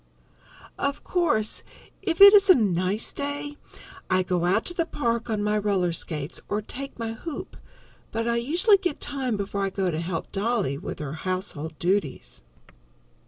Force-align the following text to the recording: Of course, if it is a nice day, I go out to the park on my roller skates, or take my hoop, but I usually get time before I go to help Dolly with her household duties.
Of 0.79 1.03
course, 1.03 1.61
if 2.01 2.21
it 2.21 2.33
is 2.33 2.49
a 2.49 2.55
nice 2.55 3.13
day, 3.13 3.57
I 4.09 4.23
go 4.23 4.45
out 4.45 4.65
to 4.65 4.73
the 4.73 4.87
park 4.87 5.29
on 5.29 5.43
my 5.43 5.55
roller 5.59 5.93
skates, 5.93 6.41
or 6.49 6.59
take 6.59 6.97
my 6.97 7.13
hoop, 7.13 7.55
but 8.11 8.27
I 8.27 8.37
usually 8.37 8.77
get 8.77 8.99
time 8.99 9.37
before 9.37 9.63
I 9.63 9.69
go 9.69 9.91
to 9.91 10.01
help 10.01 10.31
Dolly 10.31 10.75
with 10.75 10.97
her 10.97 11.13
household 11.13 11.77
duties. 11.77 12.41